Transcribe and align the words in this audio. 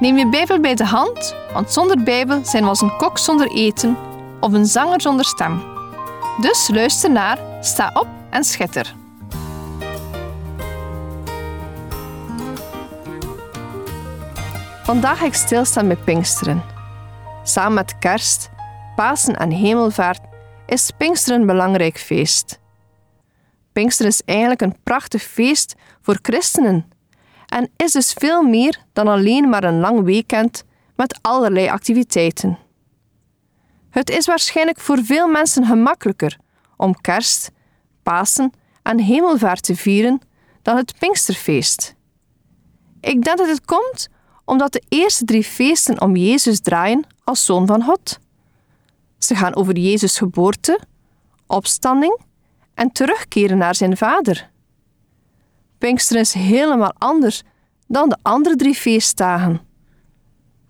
Neem 0.00 0.16
je 0.16 0.28
Bijbel 0.28 0.60
bij 0.60 0.74
de 0.74 0.84
hand, 0.84 1.34
want 1.52 1.72
zonder 1.72 2.02
Bijbel 2.02 2.44
zijn 2.44 2.62
we 2.62 2.68
als 2.68 2.80
een 2.80 2.96
kok 2.96 3.18
zonder 3.18 3.50
eten 3.50 3.96
of 4.40 4.52
een 4.52 4.66
zanger 4.66 5.00
zonder 5.00 5.24
stem. 5.24 5.62
Dus 6.40 6.68
luister 6.72 7.10
naar, 7.10 7.38
sta 7.60 7.90
op 7.94 8.08
en 8.30 8.44
schitter. 8.44 8.94
Vandaag 14.82 15.18
ga 15.18 15.24
ik 15.24 15.34
stilstaan 15.34 15.86
met 15.86 16.04
Pinksteren. 16.04 16.62
Samen 17.42 17.74
met 17.74 17.98
kerst, 17.98 18.50
Pasen 18.96 19.36
en 19.36 19.50
Hemelvaart 19.50 20.20
is 20.66 20.90
Pinksteren 20.96 21.40
een 21.40 21.46
belangrijk 21.46 21.98
feest. 21.98 22.60
Pinksteren 23.72 24.12
is 24.12 24.22
eigenlijk 24.24 24.60
een 24.60 24.76
prachtig 24.82 25.22
feest 25.22 25.74
voor 26.00 26.18
christenen 26.22 26.92
en 27.54 27.70
is 27.76 27.92
dus 27.92 28.12
veel 28.12 28.42
meer 28.42 28.84
dan 28.92 29.08
alleen 29.08 29.48
maar 29.48 29.64
een 29.64 29.80
lang 29.80 30.02
weekend 30.02 30.64
met 30.96 31.18
allerlei 31.22 31.68
activiteiten. 31.68 32.58
Het 33.90 34.10
is 34.10 34.26
waarschijnlijk 34.26 34.80
voor 34.80 35.04
veel 35.04 35.28
mensen 35.28 35.66
gemakkelijker 35.66 36.38
om 36.76 37.00
kerst, 37.00 37.50
Pasen 38.02 38.52
en 38.82 38.98
Hemelvaart 39.00 39.62
te 39.62 39.76
vieren 39.76 40.20
dan 40.62 40.76
het 40.76 40.98
Pinksterfeest. 40.98 41.94
Ik 43.00 43.22
denk 43.22 43.38
dat 43.38 43.48
het 43.48 43.64
komt 43.64 44.08
omdat 44.44 44.72
de 44.72 44.82
eerste 44.88 45.24
drie 45.24 45.44
feesten 45.44 46.00
om 46.00 46.16
Jezus 46.16 46.60
draaien 46.60 47.06
als 47.24 47.44
zoon 47.44 47.66
van 47.66 47.82
God. 47.82 48.18
Ze 49.18 49.34
gaan 49.34 49.54
over 49.54 49.78
Jezus' 49.78 50.18
geboorte, 50.18 50.80
opstanding 51.46 52.20
en 52.74 52.92
terugkeren 52.92 53.58
naar 53.58 53.74
zijn 53.74 53.96
vader. 53.96 54.52
Pinksteren 55.84 56.22
is 56.22 56.32
helemaal 56.32 56.92
anders 56.98 57.42
dan 57.86 58.08
de 58.08 58.16
andere 58.22 58.56
drie 58.56 58.74
feestdagen. 58.74 59.60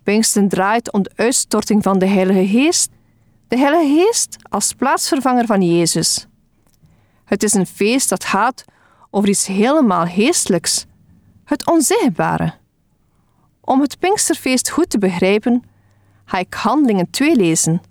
Pinksteren 0.02 0.48
draait 0.48 0.92
om 0.92 1.02
de 1.02 1.10
uitstorting 1.14 1.82
van 1.82 1.98
de 1.98 2.06
Heilige 2.06 2.46
Geest, 2.46 2.90
de 3.48 3.58
Heilige 3.58 3.94
Geest 3.94 4.36
als 4.42 4.72
plaatsvervanger 4.72 5.46
van 5.46 5.62
Jezus. 5.62 6.26
Het 7.24 7.42
is 7.42 7.54
een 7.54 7.66
feest 7.66 8.08
dat 8.08 8.24
gaat 8.24 8.64
over 9.10 9.28
iets 9.28 9.46
helemaal 9.46 10.06
geestelijks, 10.06 10.86
het 11.44 11.66
onzichtbare. 11.66 12.54
Om 13.60 13.80
het 13.80 13.98
Pinksterfeest 13.98 14.70
goed 14.70 14.90
te 14.90 14.98
begrijpen, 14.98 15.62
ga 16.24 16.38
ik 16.38 16.54
Handelingen 16.54 17.10
2 17.10 17.36
lezen, 17.36 17.82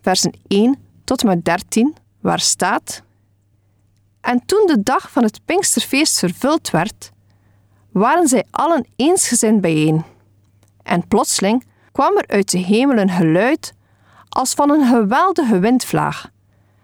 versen 0.00 0.32
1 0.46 0.78
tot 1.04 1.20
en 1.20 1.26
met 1.26 1.44
13, 1.44 1.96
waar 2.20 2.40
staat: 2.40 3.02
En 4.26 4.46
toen 4.46 4.66
de 4.66 4.82
dag 4.82 5.10
van 5.10 5.22
het 5.22 5.40
Pinksterfeest 5.44 6.18
vervuld 6.18 6.70
werd, 6.70 7.10
waren 7.92 8.28
zij 8.28 8.44
allen 8.50 8.86
eensgezind 8.96 9.60
bijeen. 9.60 10.04
En 10.82 11.08
plotseling 11.08 11.66
kwam 11.92 12.16
er 12.16 12.26
uit 12.26 12.50
de 12.50 12.58
hemel 12.58 12.96
een 12.98 13.10
geluid 13.10 13.74
als 14.28 14.54
van 14.54 14.70
een 14.70 14.86
geweldige 14.86 15.58
windvlaag, 15.58 16.30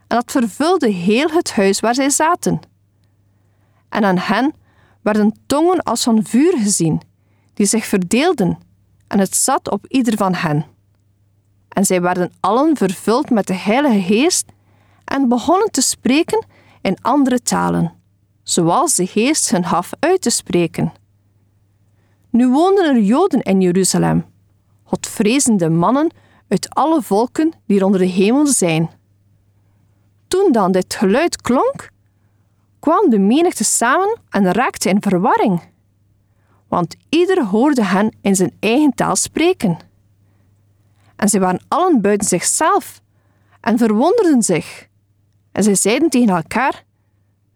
en 0.07 0.17
dat 0.17 0.31
vervulde 0.31 0.89
heel 0.89 1.29
het 1.29 1.53
huis 1.53 1.81
waar 1.81 1.95
zij 1.95 2.11
zaten. 2.11 2.61
En 3.89 4.05
aan 4.05 4.19
hen 4.19 4.55
werden 5.01 5.39
tongen 5.47 5.83
als 5.83 6.03
van 6.03 6.25
vuur 6.25 6.59
gezien 6.59 7.01
die 7.55 7.67
zich 7.67 7.87
verdeelden, 7.87 8.59
en 9.07 9.19
het 9.19 9.37
zat 9.37 9.71
op 9.71 9.87
ieder 9.87 10.17
van 10.17 10.35
hen. 10.35 10.67
En 11.69 11.85
zij 11.85 12.03
werden 12.03 12.33
allen 12.41 12.77
vervuld 12.77 13.31
met 13.31 13.47
de 13.47 13.55
Heilige 13.55 14.03
Geest 14.03 14.45
en 15.05 15.29
begonnen 15.29 15.71
te 15.71 15.83
spreken 15.83 16.52
in 16.83 16.97
andere 17.03 17.43
talen, 17.43 17.93
zoals 18.43 18.95
de 18.95 19.07
Geest 19.07 19.51
hun 19.51 19.65
gaf 19.65 19.91
uit 19.99 20.21
te 20.21 20.31
spreken. 20.31 20.93
Nu 22.31 22.49
woonden 22.49 22.85
er 22.85 23.01
Joden 23.01 23.43
in 23.43 23.61
Jeruzalem, 23.61 24.25
Godvrezende 24.85 25.69
mannen 25.69 26.15
uit 26.49 26.75
alle 26.75 27.03
volken 27.03 27.53
die 27.67 27.79
er 27.79 27.85
onder 27.85 28.01
de 28.01 28.07
hemel 28.07 28.47
zijn. 28.47 28.91
Toen 30.29 30.53
dan 30.53 30.73
dit 30.73 30.95
geluid 30.95 31.43
klonk, 31.43 31.91
kwam 32.79 33.11
de 33.11 33.19
menigte 33.19 33.65
samen 33.65 34.19
en 34.31 34.53
raakte 34.53 34.89
in 34.89 35.03
verwarring 35.03 35.71
want 36.73 36.97
ieder 37.09 37.45
hoorde 37.45 37.85
hen 37.85 38.17
in 38.21 38.37
zijn 38.37 38.57
eigen 38.61 38.95
taal 38.95 39.17
spreken. 39.17 39.79
En 41.17 41.29
zij 41.29 41.41
waren 41.41 41.65
allen 41.69 42.01
buiten 42.01 42.29
zichzelf 42.29 43.01
en 43.61 43.79
verwonderden 43.79 44.43
zich. 44.43 44.89
En 45.53 45.63
zij 45.63 45.75
zeiden 45.75 46.11
tegen 46.11 46.35
elkaar: 46.35 46.85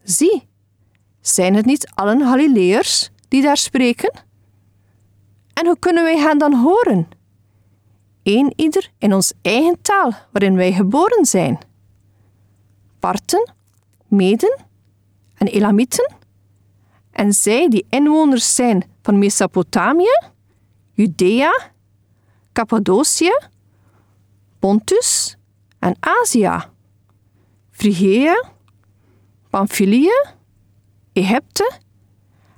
Zie, 0.03 0.49
zijn 1.21 1.55
het 1.55 1.65
niet 1.65 1.91
allen 1.95 2.21
Galileërs 2.21 3.11
die 3.29 3.43
daar 3.43 3.57
spreken? 3.57 4.25
En 5.53 5.67
hoe 5.67 5.79
kunnen 5.79 6.03
wij 6.03 6.19
hen 6.19 6.39
dan 6.39 6.55
horen? 6.55 7.09
Eén 8.23 8.53
ieder 8.57 8.91
in 8.99 9.15
ons 9.15 9.33
eigen 9.43 9.83
taal 9.83 10.13
waarin 10.33 10.57
wij 10.57 10.73
geboren 10.73 11.25
zijn. 11.25 11.59
Parten, 12.99 13.53
Meden 14.09 14.65
en 15.35 15.47
Elamieten 15.47 16.15
en 17.11 17.33
zij 17.33 17.69
die 17.69 17.87
inwoners 17.89 18.55
zijn 18.55 18.91
van 19.03 19.19
Mesopotamië, 19.19 20.21
Judea, 20.93 21.71
Cappadocië, 22.53 23.39
Pontus 24.59 25.37
en 25.79 25.97
Azië, 26.01 26.59
Frigea, 27.77 28.45
Pamphylië, 29.51 30.25
Egypte 31.13 31.73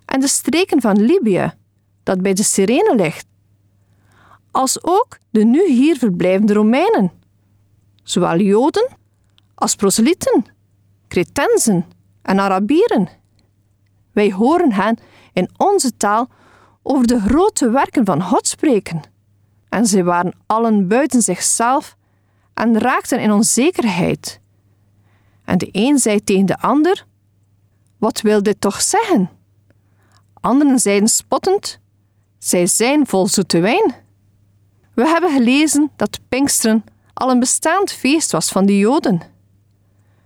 en 0.04 0.20
de 0.20 0.28
streken 0.28 0.80
van 0.80 1.00
Libië, 1.00 1.52
dat 2.02 2.22
bij 2.22 2.34
de 2.34 2.42
Cyrene 2.42 2.94
ligt, 2.96 3.26
als 4.50 4.84
ook 4.84 5.18
de 5.30 5.44
nu 5.44 5.68
hier 5.70 5.96
verblijvende 5.96 6.52
Romeinen, 6.52 7.12
zowel 8.02 8.38
Joden 8.38 8.88
als 9.54 9.74
proselyten, 9.74 10.44
Cretensen 11.08 11.86
en 12.22 12.40
Arabieren. 12.40 13.08
Wij 14.12 14.32
horen 14.32 14.72
hen 14.72 14.98
in 15.32 15.50
onze 15.56 15.96
taal 15.96 16.28
over 16.82 17.06
de 17.06 17.20
grote 17.20 17.70
werken 17.70 18.04
van 18.04 18.22
God 18.22 18.46
spreken. 18.46 19.00
En 19.68 19.86
zij 19.86 20.04
waren 20.04 20.34
allen 20.46 20.88
buiten 20.88 21.22
zichzelf 21.22 21.96
en 22.54 22.78
raakten 22.78 23.20
in 23.20 23.32
onzekerheid. 23.32 24.40
En 25.48 25.58
de 25.58 25.68
een 25.72 25.98
zei 25.98 26.24
tegen 26.24 26.46
de 26.46 26.58
ander: 26.58 27.06
Wat 27.98 28.20
wil 28.20 28.42
dit 28.42 28.60
toch 28.60 28.82
zeggen? 28.82 29.30
Anderen 30.34 30.78
zeiden 30.78 31.08
spottend: 31.08 31.80
Zij 32.38 32.66
zijn 32.66 33.06
vol 33.06 33.26
zoete 33.26 33.60
wijn. 33.60 33.94
We 34.94 35.06
hebben 35.06 35.32
gelezen 35.32 35.90
dat 35.96 36.20
Pinksteren 36.28 36.84
al 37.14 37.30
een 37.30 37.38
bestaand 37.38 37.92
feest 37.92 38.32
was 38.32 38.48
van 38.48 38.66
de 38.66 38.78
Joden. 38.78 39.20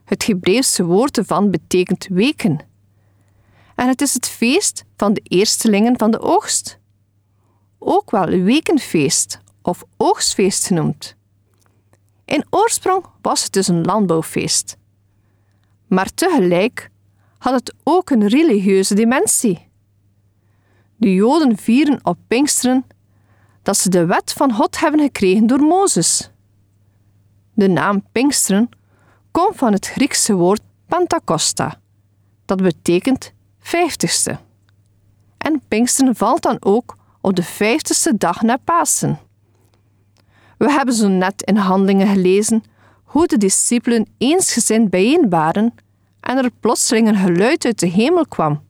Het 0.05 0.27
Hebreeuwse 0.27 0.85
woord 0.85 1.19
ervan 1.19 1.51
betekent 1.51 2.07
weken 2.07 2.61
en 3.75 3.89
het 3.89 4.01
is 4.01 4.15
het 4.15 4.29
feest 4.29 4.85
van 4.97 5.13
de 5.13 5.21
eerstelingen 5.21 5.99
van 5.99 6.11
de 6.11 6.21
oogst. 6.21 6.79
Ook 7.79 8.11
wel 8.11 8.27
wekenfeest 8.27 9.41
of 9.63 9.85
oogstfeest 9.97 10.67
genoemd. 10.67 11.17
In 12.25 12.45
oorsprong 12.51 13.05
was 13.21 13.43
het 13.43 13.53
dus 13.53 13.69
een 13.69 13.85
landbouwfeest. 13.85 14.81
Maar 15.93 16.15
tegelijk 16.15 16.91
had 17.39 17.55
het 17.55 17.75
ook 17.83 18.11
een 18.11 18.29
religieuze 18.29 18.95
dimensie. 18.95 19.69
De 20.97 21.15
Joden 21.15 21.57
vieren 21.57 21.99
op 22.03 22.19
Pinksteren 22.27 22.85
dat 23.63 23.77
ze 23.77 23.89
de 23.89 24.07
wet 24.07 24.33
van 24.33 24.53
God 24.53 24.81
hebben 24.81 25.01
gekregen 25.01 25.47
door 25.47 25.61
Mozes. 25.61 26.31
De 27.55 27.69
naam 27.69 28.05
Pinksteren 28.13 28.69
komt 29.31 29.57
van 29.57 29.73
het 29.73 29.87
Griekse 29.87 30.35
woord 30.35 30.61
Pentacosta, 30.87 31.81
dat 32.45 32.63
betekent 32.63 33.33
vijftigste. 33.59 34.39
En 35.39 35.63
Pinksteren 35.69 36.17
valt 36.17 36.43
dan 36.43 36.57
ook 36.61 36.97
op 37.21 37.37
de 37.37 37.43
vijftigste 37.43 38.17
dag 38.17 38.43
na 38.43 38.57
Pasen. 38.57 39.19
We 40.59 40.71
hebben 40.71 40.95
zo 40.95 41.09
net 41.09 41.43
in 41.43 41.57
Handelingen 41.57 42.07
gelezen 42.07 42.63
hoe 43.13 43.27
de 43.27 43.37
discipelen 43.37 44.07
eensgezind 44.19 44.91
bijeen 44.91 45.29
waren 45.29 45.75
en 46.21 46.37
er 46.39 46.51
plotseling 46.61 47.09
een 47.09 47.17
geluid 47.17 47.65
uit 47.65 47.79
de 47.79 47.87
hemel 47.87 48.27
kwam. 48.27 48.63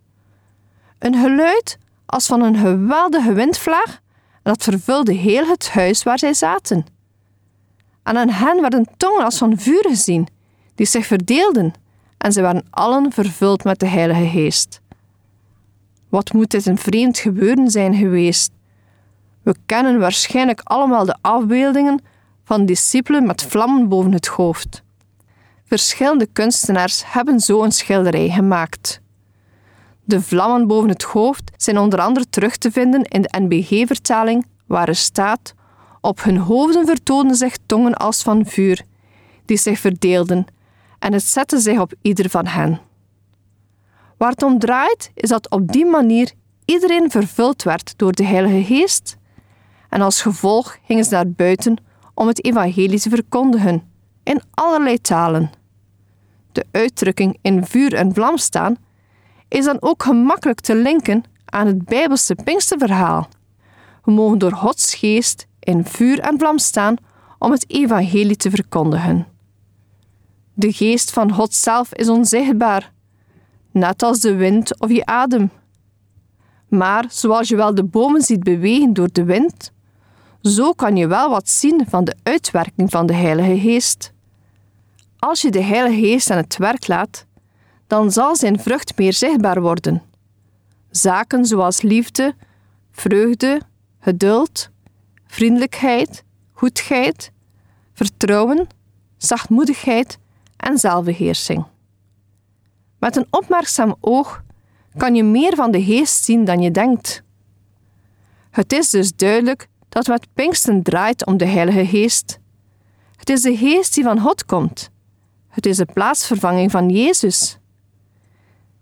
Een 0.99 1.15
geluid 1.15 1.79
als 2.07 2.27
van 2.27 2.43
een 2.43 2.57
geweldige 2.57 3.33
windvlaag 3.33 4.01
dat 4.43 4.63
vervulde 4.63 5.13
heel 5.13 5.47
het 5.47 5.71
huis 5.71 6.03
waar 6.03 6.19
zij 6.19 6.35
zaten. 6.35 6.87
En 8.03 8.17
aan 8.17 8.31
hen 8.31 8.61
werden 8.61 8.87
tongen 8.97 9.25
als 9.25 9.39
van 9.39 9.59
vuur 9.59 9.85
gezien, 9.89 10.29
die 10.75 10.87
zich 10.87 11.07
verdeelden, 11.07 11.73
en 12.19 12.33
zij 12.33 12.43
waren 12.43 12.67
allen 12.71 13.13
vervuld 13.13 13.65
met 13.65 13.81
de 13.81 13.87
Heilige 13.87 14.27
Geest. 14.27 14.81
Wat 16.09 16.33
moet 16.33 16.51
dit 16.51 16.67
een 16.67 16.79
vreemd 16.79 17.19
gebeuren 17.19 17.71
zijn 17.71 17.95
geweest? 17.95 18.53
We 19.43 19.55
kennen 19.67 19.99
waarschijnlijk 19.99 20.61
allemaal 20.65 21.05
de 21.05 21.17
afbeeldingen 21.21 22.01
van 22.45 22.67
discipelen 22.67 23.27
met 23.27 23.43
vlammen 23.43 23.89
boven 23.89 24.13
het 24.13 24.27
hoofd. 24.27 24.83
Verschillende 25.65 26.27
kunstenaars 26.27 27.03
hebben 27.07 27.41
zo 27.41 27.63
een 27.63 27.73
schilderij 27.73 28.29
gemaakt. 28.29 29.01
De 30.05 30.23
vlammen 30.23 30.67
boven 30.67 30.89
het 30.89 31.03
hoofd 31.03 31.51
zijn 31.57 31.79
onder 31.79 32.01
andere 32.01 32.29
terug 32.31 32.57
te 32.57 32.71
vinden 32.71 33.03
in 33.03 33.23
de 33.23 33.39
NBG-vertaling, 33.39 34.47
waar 34.67 34.89
er 34.89 34.95
staat: 34.95 35.55
Op 36.01 36.23
hun 36.23 36.37
hoofden 36.37 36.87
vertoonden 36.87 37.37
zich 37.37 37.57
tongen 37.67 37.95
als 37.95 38.23
van 38.23 38.47
vuur, 38.47 38.83
die 39.45 39.57
zich 39.57 39.79
verdeelden, 39.79 40.47
en 40.99 41.13
het 41.13 41.25
zette 41.25 41.59
zich 41.59 41.79
op 41.79 41.93
ieder 42.03 42.31
van 42.31 42.47
hen. 42.47 42.81
Waar 44.17 44.31
het 44.31 44.43
om 44.43 44.59
draait, 44.59 45.11
is 45.15 45.29
dat 45.29 45.51
op 45.51 45.73
die 45.73 45.87
manier 45.87 46.33
iedereen 46.65 47.11
vervuld 47.11 47.63
werd 47.63 47.95
door 47.97 48.13
de 48.13 48.25
Heilige 48.25 48.65
Geest, 48.75 49.17
en 49.89 50.01
als 50.01 50.23
gevolg 50.23 50.79
gingen 50.87 51.05
ze 51.05 51.15
naar 51.15 51.31
buiten 51.31 51.77
om 52.15 52.27
het 52.27 52.45
evangelie 52.45 53.01
te 53.01 53.11
verkondigen, 53.11 53.83
in 54.23 54.41
allerlei 54.51 55.01
talen. 55.01 55.51
De 56.53 56.65
uitdrukking 56.71 57.39
in 57.43 57.67
vuur 57.67 57.95
en 57.95 58.15
vlam 58.15 58.37
staan 58.37 58.77
is 59.49 59.65
dan 59.65 59.77
ook 59.81 60.03
gemakkelijk 60.03 60.61
te 60.61 60.75
linken 60.75 61.25
aan 61.45 61.67
het 61.67 61.85
Bijbelse 61.85 62.35
Pinksterverhaal. 62.45 63.29
We 64.05 64.13
mogen 64.13 64.39
door 64.39 64.53
Gods 64.53 64.95
geest 64.95 65.47
in 65.59 65.85
vuur 65.85 66.21
en 66.21 66.39
vlam 66.39 66.59
staan 66.59 66.97
om 67.39 67.51
het 67.51 67.71
evangelie 67.71 68.37
te 68.37 68.51
verkondigen. 68.51 69.27
De 70.55 70.73
geest 70.73 71.13
van 71.13 71.33
God 71.33 71.55
zelf 71.55 71.95
is 71.95 72.09
onzichtbaar, 72.09 72.93
net 73.71 74.03
als 74.03 74.21
de 74.21 74.35
wind 74.35 74.81
of 74.81 74.91
je 74.91 75.07
adem. 75.07 75.51
Maar 76.69 77.05
zoals 77.09 77.49
je 77.49 77.57
wel 77.57 77.75
de 77.75 77.85
bomen 77.85 78.23
ziet 78.23 78.43
bewegen 78.43 78.93
door 78.93 79.09
de 79.13 79.25
wind, 79.25 79.73
zo 80.43 80.73
kan 80.73 80.97
je 80.97 81.07
wel 81.07 81.31
wat 81.31 81.49
zien 81.49 81.85
van 81.89 82.05
de 82.05 82.17
uitwerking 82.23 82.91
van 82.91 83.07
de 83.07 83.15
Heilige 83.15 83.59
Geest. 83.59 84.13
Als 85.19 85.43
je 85.43 85.51
de 85.51 85.63
Heilige 85.63 86.01
Geest 86.01 86.31
aan 86.31 86.37
het 86.37 86.57
werk 86.57 86.87
laat, 86.87 87.27
dan 87.87 88.13
zal 88.13 88.37
zijn 88.37 88.61
vrucht 88.61 88.99
meer 88.99 89.13
zichtbaar 89.13 89.61
worden. 89.61 90.03
Zaken 90.91 91.47
zoals 91.47 91.83
liefde, 91.83 92.35
vreugde, 92.91 93.61
geduld, 94.01 94.71
vriendelijkheid, 95.27 96.25
goedheid, 96.53 97.33
vertrouwen, 97.93 98.67
zachtmoedigheid 99.17 100.19
en 100.57 100.79
zelfbeheersing. 100.79 101.65
Met 102.99 103.17
een 103.17 103.27
opmerkzaam 103.31 103.95
oog 104.01 104.43
kan 104.97 105.15
je 105.15 105.25
meer 105.25 105.55
van 105.55 105.71
de 105.71 105.83
geest 105.83 106.25
zien 106.25 106.45
dan 106.45 106.61
je 106.61 106.71
denkt. 106.71 107.23
Het 108.51 108.73
is 108.73 108.91
dus 108.91 109.17
duidelijk 109.17 109.69
dat 109.93 110.07
met 110.07 110.27
Pinksten 110.35 110.83
draait 110.83 111.27
om 111.27 111.37
de 111.37 111.45
Heilige 111.45 111.87
Geest. 111.87 112.39
Het 113.17 113.31
is 113.31 113.43
de 113.43 113.57
Geest 113.57 113.95
die 113.95 114.05
van 114.05 114.21
God 114.21 114.45
komt. 114.45 114.91
Het 115.49 115.67
is 115.67 115.77
de 115.77 115.87
plaatsvervanging 115.93 116.71
van 116.71 116.89
Jezus. 116.89 117.59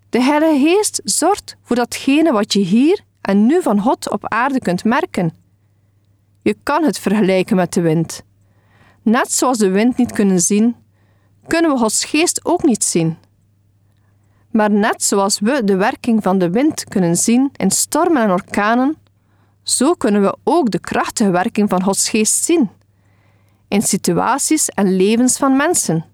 De 0.09 0.23
Heilige 0.23 0.69
Geest 0.69 1.01
zorgt 1.05 1.57
voor 1.63 1.77
datgene 1.77 2.33
wat 2.33 2.53
je 2.53 2.61
hier 2.61 3.01
en 3.21 3.47
nu 3.47 3.63
van 3.63 3.81
God 3.81 4.11
op 4.11 4.29
aarde 4.29 4.59
kunt 4.59 4.85
merken. 4.85 5.35
Je 6.43 6.57
kan 6.63 6.85
het 6.85 6.99
vergelijken 6.99 7.57
met 7.57 7.73
de 7.73 7.81
wind. 7.81 8.23
Net 9.03 9.33
zoals 9.33 9.59
de 9.59 9.71
wind 9.71 9.97
niet 9.97 10.13
kunnen 10.13 10.41
zien, 10.41 10.77
kunnen 11.47 11.71
we 11.71 11.79
Gods 11.79 12.05
geest 12.05 12.45
ook 12.45 12.63
niet 12.63 12.85
zien. 12.85 13.17
Maar 14.51 14.71
net 14.71 15.03
zoals 15.03 15.39
we 15.39 15.65
de 15.65 15.77
werking 15.77 16.23
van 16.23 16.39
de 16.39 16.51
wind 16.51 16.85
kunnen 16.85 17.17
zien 17.17 17.51
in 17.57 17.71
stormen 17.71 18.23
en 18.23 18.31
orkanen, 18.31 18.97
zo 19.71 19.95
kunnen 19.95 20.23
we 20.23 20.37
ook 20.45 20.71
de 20.71 20.81
krachtige 20.81 21.31
werking 21.31 21.69
van 21.69 21.83
Gods 21.83 22.09
geest 22.09 22.45
zien 22.45 22.71
in 23.71 23.83
situaties 23.83 24.69
en 24.69 24.97
levens 24.97 25.37
van 25.37 25.57
mensen. 25.57 26.05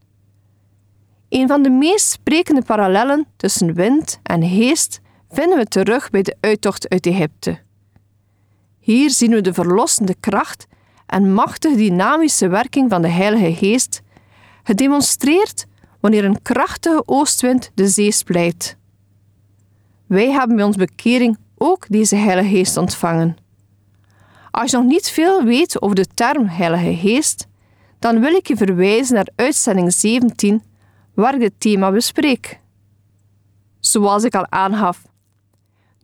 Een 1.28 1.48
van 1.48 1.62
de 1.62 1.70
meest 1.70 2.10
sprekende 2.10 2.62
parallellen 2.62 3.26
tussen 3.36 3.74
wind 3.74 4.18
en 4.22 4.48
geest 4.48 5.00
vinden 5.30 5.58
we 5.58 5.64
terug 5.64 6.10
bij 6.10 6.22
de 6.22 6.36
uittocht 6.40 6.88
uit 6.88 7.06
Egypte. 7.06 7.58
Hier 8.78 9.10
zien 9.10 9.30
we 9.30 9.40
de 9.40 9.54
verlossende 9.54 10.14
kracht 10.20 10.66
en 11.06 11.32
machtige 11.32 11.76
dynamische 11.76 12.48
werking 12.48 12.90
van 12.90 13.02
de 13.02 13.08
Heilige 13.08 13.54
Geest, 13.54 14.02
gedemonstreerd 14.62 15.66
wanneer 16.00 16.24
een 16.24 16.42
krachtige 16.42 17.02
oostwind 17.06 17.70
de 17.74 17.88
zee 17.88 18.12
splijt. 18.12 18.76
Wij 20.06 20.30
hebben 20.30 20.56
bij 20.56 20.64
ons 20.64 20.76
bekering 20.76 21.38
ook 21.56 21.86
deze 21.88 22.16
Heilige 22.16 22.48
Geest 22.48 22.76
ontvangen. 22.76 23.36
Als 24.56 24.70
je 24.70 24.76
nog 24.76 24.86
niet 24.86 25.10
veel 25.10 25.44
weet 25.44 25.82
over 25.82 25.96
de 25.96 26.06
term 26.14 26.46
Heilige 26.46 26.96
Geest, 26.96 27.46
dan 27.98 28.20
wil 28.20 28.34
ik 28.34 28.46
je 28.46 28.56
verwijzen 28.56 29.14
naar 29.14 29.28
uitzending 29.34 29.92
17 29.92 30.62
waar 31.14 31.34
ik 31.34 31.40
dit 31.40 31.52
thema 31.58 31.90
bespreek. 31.90 32.60
Zoals 33.80 34.24
ik 34.24 34.34
al 34.34 34.50
aangaf, 34.50 35.02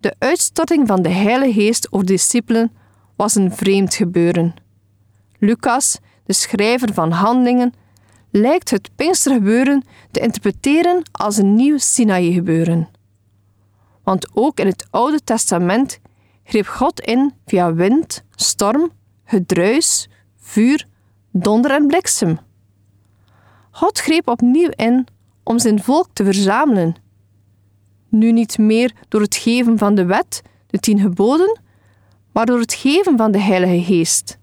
de 0.00 0.14
uitstorting 0.18 0.86
van 0.86 1.02
de 1.02 1.08
Heilige 1.08 1.60
Geest 1.60 1.92
over 1.92 2.06
de 2.06 2.12
discipelen 2.12 2.72
was 3.16 3.34
een 3.34 3.52
vreemd 3.52 3.94
gebeuren. 3.94 4.54
Lucas, 5.38 5.98
de 6.24 6.32
schrijver 6.32 6.94
van 6.94 7.10
Handelingen, 7.10 7.74
lijkt 8.30 8.70
het 8.70 8.90
Pinkstergebeuren 8.96 9.84
te 10.10 10.20
interpreteren 10.20 11.02
als 11.12 11.36
een 11.36 11.54
nieuw 11.54 11.78
Sinaï-gebeuren. 11.78 12.88
Want 14.02 14.28
ook 14.34 14.58
in 14.58 14.66
het 14.66 14.86
Oude 14.90 15.24
Testament 15.24 16.00
greep 16.44 16.66
God 16.66 17.00
in 17.00 17.32
via 17.46 17.74
wind, 17.74 18.24
storm, 18.42 18.90
gedruis, 19.24 20.08
vuur, 20.36 20.86
donder 21.30 21.70
en 21.70 21.86
bliksem. 21.86 22.38
God 23.70 23.98
greep 23.98 24.28
opnieuw 24.28 24.70
in 24.76 25.06
om 25.42 25.58
zijn 25.58 25.82
volk 25.82 26.08
te 26.12 26.24
verzamelen. 26.24 26.94
Nu 28.08 28.32
niet 28.32 28.58
meer 28.58 28.92
door 29.08 29.20
het 29.20 29.36
geven 29.36 29.78
van 29.78 29.94
de 29.94 30.04
wet, 30.04 30.42
de 30.66 30.78
tien 30.78 31.00
geboden, 31.00 31.60
maar 32.32 32.46
door 32.46 32.58
het 32.58 32.74
geven 32.74 33.16
van 33.16 33.32
de 33.32 33.38
Heilige 33.38 33.82
Geest. 33.82 34.38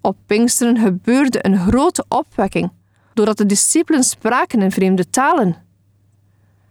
Op 0.00 0.16
Pinksteren 0.26 0.78
gebeurde 0.78 1.46
een 1.46 1.58
grote 1.58 2.04
opwekking, 2.08 2.72
doordat 3.14 3.36
de 3.36 3.46
discipelen 3.46 4.02
spraken 4.02 4.62
in 4.62 4.70
vreemde 4.70 5.10
talen. 5.10 5.56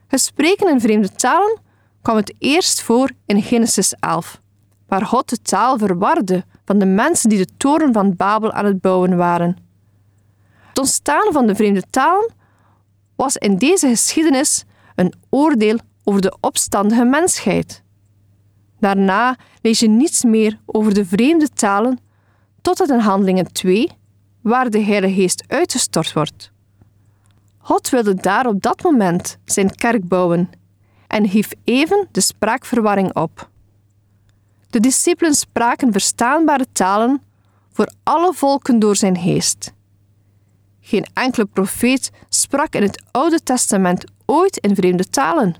Het 0.08 0.22
spreken 0.22 0.70
in 0.70 0.82
vreemde 0.82 1.12
talen 1.12 1.60
kwam 2.02 2.16
het 2.16 2.34
eerst 2.40 2.82
voor 2.82 3.12
in 3.26 3.42
Genesis 3.42 3.94
11, 4.00 4.42
waar 4.88 5.06
God 5.06 5.30
de 5.30 5.42
taal 5.42 5.78
verwarde 5.78 6.46
van 6.66 6.78
de 6.78 6.86
mensen 6.86 7.30
die 7.30 7.38
de 7.38 7.58
toren 7.58 7.94
van 7.94 8.16
Babel 8.16 8.52
aan 8.52 8.66
het 8.66 8.82
bouwen 8.82 9.18
waren. 9.18 9.58
Het 10.68 10.78
ontstaan 10.78 11.32
van 11.32 11.48
de 11.48 11.56
vreemde 11.56 11.84
talen 11.90 12.34
was 13.16 13.36
in 13.36 13.58
deze 13.58 13.88
geschiedenis 13.88 14.64
een 14.96 15.14
oordeel 15.30 15.78
over 16.04 16.22
de 16.22 16.38
opstandige 16.42 17.06
mensheid. 17.06 17.84
Daarna 18.80 19.38
lees 19.62 19.80
je 19.80 19.90
niets 19.90 20.24
meer 20.24 20.60
over 20.66 20.94
de 20.94 21.06
vreemde 21.06 21.50
talen 21.50 22.00
totdat 22.62 22.90
in 22.90 23.00
Handelingen 23.00 23.52
2, 23.52 23.92
waar 24.42 24.70
de 24.70 24.80
Heilige 24.80 25.14
Geest 25.14 25.44
uitgestort 25.48 26.14
wordt. 26.14 26.52
God 27.58 27.90
wilde 27.90 28.16
daar 28.16 28.46
op 28.46 28.62
dat 28.62 28.84
moment 28.84 29.38
zijn 29.46 29.76
kerk 29.76 30.08
bouwen 30.08 30.50
en 31.08 31.26
hief 31.26 31.52
even 31.64 32.08
de 32.12 32.22
spraakverwarring 32.22 33.16
op. 33.16 33.50
De 34.78 34.84
discipelen 34.84 35.34
spraken 35.34 35.92
verstaanbare 35.92 36.66
talen 36.72 37.22
voor 37.72 37.92
alle 38.04 38.34
volken 38.34 38.80
door 38.80 38.96
zijn 38.96 39.18
geest. 39.18 39.74
Geen 40.80 41.06
enkele 41.14 41.46
profeet 41.46 42.12
sprak 42.30 42.74
in 42.74 42.82
het 42.82 43.04
Oude 43.12 43.44
Testament 43.44 44.04
ooit 44.26 44.58
in 44.58 44.76
vreemde 44.76 45.10
talen. 45.10 45.56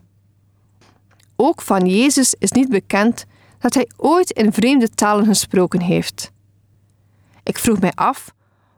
Ook 1.36 1.62
van 1.62 1.86
Jezus 1.86 2.36
is 2.40 2.52
niet 2.52 2.70
bekend 2.70 3.26
dat 3.60 3.74
hij 3.74 3.90
ooit 3.98 4.32
in 4.32 4.54
vreemde 4.54 4.90
talen 4.90 5.26
gesproken 5.26 5.82
heeft. 5.82 6.32
Ik 7.44 7.58
vroeg 7.58 7.80
mij 7.80 7.92
af 7.96 8.34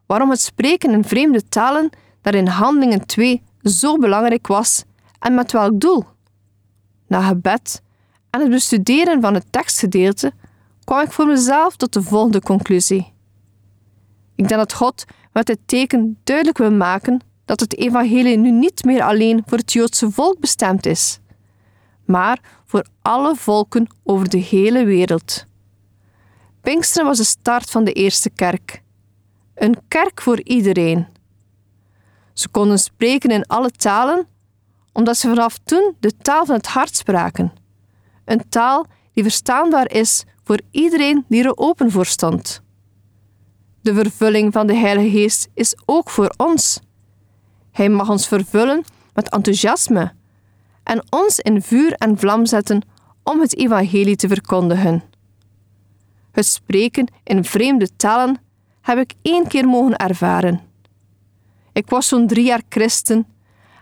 waarom 0.05 0.29
het 0.29 0.41
spreken 0.41 0.91
in 0.91 1.03
vreemde 1.03 1.48
talen 1.50 1.89
daar 2.22 2.36
in 2.36 2.48
Handelingen 2.48 3.05
2 3.05 3.43
zo 3.63 3.98
belangrijk 3.98 4.48
was 4.48 4.84
en 5.19 5.36
met 5.36 5.51
welk 5.51 5.79
doel. 5.79 6.05
Na 7.08 7.22
gebed 7.22 7.81
en 8.29 8.41
het 8.41 8.50
bestuderen 8.50 9.21
van 9.21 9.33
het 9.33 9.45
tekstgedeelte 9.50 10.33
kwam 10.83 11.01
ik 11.01 11.12
voor 11.12 11.27
mezelf 11.27 11.75
tot 11.75 11.93
de 11.93 12.01
volgende 12.01 12.41
conclusie. 12.41 13.13
Ik 14.36 14.48
denk 14.48 14.59
dat 14.59 14.74
God 14.74 15.05
met 15.33 15.45
dit 15.45 15.59
teken 15.65 16.17
duidelijk 16.24 16.57
wil 16.57 16.71
maken 16.71 17.21
dat 17.45 17.59
het 17.59 17.77
evangelie 17.77 18.38
nu 18.38 18.51
niet 18.51 18.83
meer 18.83 19.03
alleen 19.03 19.43
voor 19.45 19.57
het 19.57 19.74
Joodse 19.74 20.12
volk 20.12 20.39
bestemd 20.39 20.86
is, 20.86 21.19
maar 22.05 22.39
voor 22.65 22.86
alle 23.01 23.36
volken 23.36 23.88
over 24.03 24.29
de 24.29 24.38
hele 24.38 24.83
wereld. 24.83 25.45
Pinksteren 26.62 27.07
was 27.07 27.17
de 27.17 27.24
start 27.24 27.69
van 27.69 27.83
de 27.83 27.93
eerste 27.93 28.29
kerk. 28.29 28.81
Een 29.55 29.75
kerk 29.88 30.21
voor 30.21 30.41
iedereen. 30.41 31.07
Ze 32.33 32.50
konden 32.50 32.79
spreken 32.79 33.29
in 33.29 33.45
alle 33.45 33.71
talen, 33.71 34.27
omdat 34.93 35.17
ze 35.17 35.27
vanaf 35.27 35.57
toen 35.63 35.95
de 36.00 36.17
taal 36.17 36.45
van 36.45 36.55
het 36.55 36.67
hart 36.67 36.95
spraken. 36.95 37.59
Een 38.29 38.50
taal 38.50 38.86
die 39.13 39.24
verstaanbaar 39.24 39.91
is 39.91 40.24
voor 40.43 40.59
iedereen 40.71 41.25
die 41.27 41.43
er 41.43 41.57
open 41.57 41.91
voor 41.91 42.05
stond. 42.05 42.62
De 43.81 43.93
vervulling 43.93 44.53
van 44.53 44.67
de 44.67 44.75
Heilige 44.75 45.09
Geest 45.09 45.48
is 45.53 45.77
ook 45.86 46.09
voor 46.09 46.33
ons. 46.38 46.79
Hij 47.71 47.89
mag 47.89 48.09
ons 48.09 48.27
vervullen 48.27 48.83
met 49.13 49.29
enthousiasme 49.29 50.13
en 50.83 51.03
ons 51.09 51.39
in 51.39 51.62
vuur 51.62 51.93
en 51.93 52.17
vlam 52.17 52.45
zetten 52.45 52.81
om 53.24 53.39
het 53.39 53.57
evangelie 53.57 54.15
te 54.15 54.27
verkondigen. 54.27 55.03
Het 56.31 56.45
spreken 56.45 57.12
in 57.24 57.43
vreemde 57.43 57.95
talen 57.95 58.38
heb 58.81 58.98
ik 58.98 59.13
één 59.21 59.48
keer 59.48 59.67
mogen 59.67 59.98
ervaren. 59.98 60.62
Ik 61.74 61.89
was 61.89 62.07
zo'n 62.07 62.27
drie 62.27 62.45
jaar 62.45 62.62
christen 62.69 63.27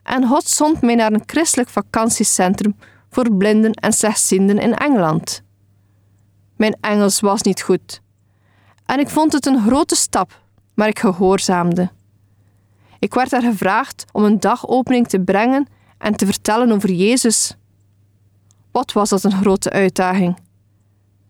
en 0.03 0.27
God 0.27 0.47
zond 0.47 0.81
mij 0.81 0.95
naar 0.95 1.13
een 1.13 1.23
christelijk 1.25 1.69
vakantiecentrum 1.69 2.75
voor 3.09 3.35
blinden 3.35 3.71
en 3.71 3.93
slechtzienden 3.93 4.57
in 4.57 4.75
Engeland. 4.75 5.41
Mijn 6.55 6.77
Engels 6.81 7.19
was 7.19 7.41
niet 7.41 7.61
goed 7.61 8.01
en 8.87 8.99
ik 8.99 9.09
vond 9.09 9.33
het 9.33 9.45
een 9.45 9.61
grote 9.61 9.95
stap, 9.95 10.41
maar 10.73 10.87
ik 10.87 10.99
gehoorzaamde. 10.99 11.89
Ik 12.99 13.13
werd 13.13 13.31
er 13.31 13.41
gevraagd 13.41 14.05
om 14.11 14.23
een 14.23 14.39
dagopening 14.39 15.07
te 15.07 15.19
brengen 15.19 15.67
en 15.97 16.15
te 16.15 16.25
vertellen 16.25 16.71
over 16.71 16.91
Jezus. 16.91 17.55
Wat 18.71 18.91
was 18.91 19.09
dat 19.09 19.23
een 19.23 19.31
grote 19.31 19.69
uitdaging? 19.69 20.37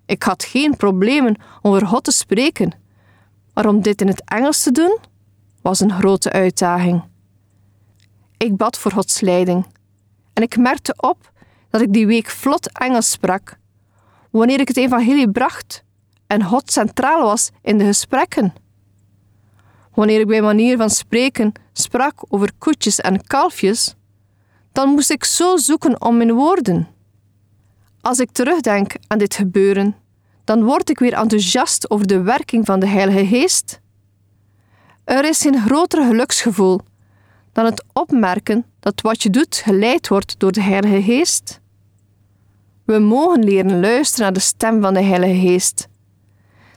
Ik 0.06 0.24
had 0.24 0.44
geen 0.44 0.76
problemen 0.76 1.36
om 1.62 1.72
over 1.72 1.88
God 1.88 2.04
te 2.04 2.12
spreken, 2.12 2.72
maar 3.54 3.68
om 3.68 3.82
dit 3.82 4.02
in 4.02 4.08
het 4.08 4.22
Engels 4.26 4.64
te 4.64 4.72
doen 4.72 4.98
was 5.62 5.80
een 5.80 5.92
grote 5.92 6.32
uitdaging. 6.32 7.04
Ik 8.38 8.58
bad 8.58 8.78
voor 8.78 8.92
Gods 8.92 9.20
leiding 9.20 9.66
en 10.34 10.44
ik 10.44 10.58
merkte 10.58 10.94
op 10.98 11.32
dat 11.70 11.82
ik 11.82 11.94
die 11.94 12.08
week 12.08 12.30
vlot 12.30 12.80
Engels 12.80 13.12
sprak, 13.12 13.58
wanneer 14.32 14.60
ik 14.60 14.68
het 14.68 14.78
evangelie 14.78 15.32
bracht 15.32 15.84
en 16.28 16.44
God 16.44 16.72
centraal 16.72 17.22
was 17.22 17.50
in 17.62 17.78
de 17.78 17.86
gesprekken. 17.86 18.54
Wanneer 19.94 20.20
ik 20.20 20.28
bij 20.28 20.42
manier 20.42 20.78
van 20.78 20.90
spreken 20.90 21.52
sprak 21.74 22.24
over 22.30 22.52
koetjes 22.58 23.00
en 23.00 23.28
kalfjes, 23.28 23.96
dan 24.72 24.90
moest 24.90 25.10
ik 25.10 25.24
zo 25.24 25.58
zoeken 25.58 26.02
om 26.02 26.18
mijn 26.18 26.34
woorden. 26.34 26.88
Als 28.02 28.20
ik 28.20 28.32
terugdenk 28.32 28.94
aan 29.08 29.18
dit 29.18 29.36
gebeuren, 29.36 29.96
dan 30.44 30.64
word 30.64 30.90
ik 30.90 31.00
weer 31.00 31.14
enthousiast 31.14 31.90
over 31.90 32.08
de 32.08 32.22
werking 32.22 32.66
van 32.66 32.80
de 32.80 32.88
Heilige 32.88 33.26
Geest. 33.26 33.82
Er 35.04 35.26
is 35.26 35.42
geen 35.42 35.62
groter 35.62 36.06
geluksgevoel 36.06 36.80
dan 37.58 37.66
het 37.66 37.84
opmerken 37.94 38.66
dat 38.80 39.02
wat 39.02 39.24
je 39.24 39.30
doet 39.30 39.56
geleid 39.56 40.08
wordt 40.08 40.40
door 40.40 40.52
de 40.52 40.62
Heilige 40.62 41.02
Geest. 41.02 41.62
We 42.86 43.00
mogen 43.00 43.44
leren 43.44 43.80
luisteren 43.80 44.24
naar 44.24 44.34
de 44.34 44.40
stem 44.40 44.82
van 44.82 44.94
de 44.94 45.02
Heilige 45.02 45.48
Geest. 45.48 45.88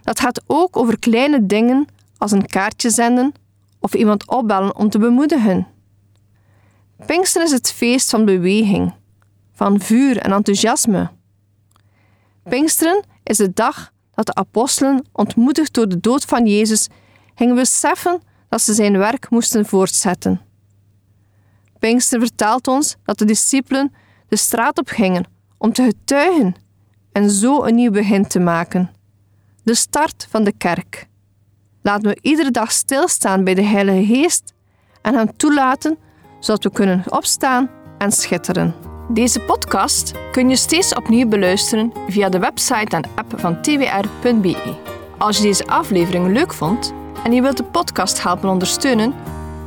Dat 0.03 0.21
gaat 0.21 0.43
ook 0.47 0.77
over 0.77 0.99
kleine 0.99 1.47
dingen 1.47 1.87
als 2.19 2.33
een 2.33 2.47
kaartje 2.47 2.91
zenden 2.91 3.33
of 3.79 3.95
iemand 3.95 4.29
opbellen 4.29 4.77
om 4.77 4.91
te 4.91 4.99
bemoedigen. 4.99 5.67
Pinkster 7.07 7.43
is 7.43 7.51
het 7.51 7.73
feest 7.73 8.11
van 8.11 8.25
beweging, 8.25 8.95
van 9.53 9.81
vuur 9.81 10.19
en 10.19 10.33
enthousiasme. 10.33 11.11
Pinksteren 12.43 13.05
is 13.23 13.37
de 13.37 13.53
dag 13.53 13.93
dat 14.15 14.27
de 14.27 14.35
apostelen, 14.35 15.05
ontmoedigd 15.13 15.75
door 15.75 15.89
de 15.89 16.01
dood 16.01 16.25
van 16.25 16.47
Jezus, 16.47 16.89
gingen 17.35 17.55
beseffen 17.55 18.21
dat 18.49 18.63
ze 18.63 18.75
zijn 18.75 18.99
werk 18.99 19.31
moesten 19.31 19.67
voortzetten. 19.67 20.49
Pinkster 21.81 22.21
vertelt 22.21 22.69
ons 22.69 22.97
dat 23.05 23.19
de 23.19 23.25
discipelen 23.25 23.93
de 24.29 24.37
straat 24.37 24.79
op 24.79 24.89
gingen 24.89 25.25
om 25.59 25.73
te 25.73 25.83
getuigen 25.83 26.55
en 27.13 27.31
zo 27.31 27.65
een 27.65 27.75
nieuw 27.75 27.91
begin 27.91 28.27
te 28.27 28.39
maken. 28.39 28.91
De 29.63 29.75
start 29.75 30.27
van 30.31 30.45
de 30.45 30.53
kerk. 30.53 31.09
Laten 31.83 32.09
we 32.09 32.19
iedere 32.23 32.51
dag 32.51 32.73
stilstaan 32.73 33.45
bij 33.45 33.55
de 33.55 33.63
Heilige 33.63 34.15
Geest 34.15 34.55
en 35.03 35.15
hem 35.15 35.37
toelaten 35.37 35.99
zodat 36.41 36.63
we 36.63 36.71
kunnen 36.71 37.05
opstaan 37.09 37.71
en 37.99 38.13
schitteren. 38.13 38.75
Deze 39.09 39.41
podcast 39.41 40.13
kun 40.33 40.49
je 40.49 40.57
steeds 40.57 40.95
opnieuw 40.95 41.29
beluisteren 41.29 41.93
via 42.09 42.29
de 42.29 42.39
website 42.39 42.97
en 42.97 43.05
app 43.15 43.41
van 43.41 43.63
twr.be. 43.63 44.77
Als 45.19 45.37
je 45.37 45.43
deze 45.43 45.67
aflevering 45.67 46.33
leuk 46.33 46.53
vond 46.53 46.93
en 47.25 47.33
je 47.33 47.43
wilt 47.43 47.57
de 47.57 47.65
podcast 47.65 48.23
helpen 48.23 48.49
ondersteunen, 48.49 49.15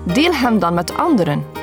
deel 0.05 0.33
hem 0.33 0.59
dan 0.59 0.73
met 0.73 0.97
anderen. 0.97 1.62